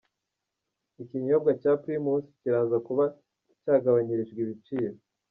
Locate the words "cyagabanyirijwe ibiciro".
3.61-4.95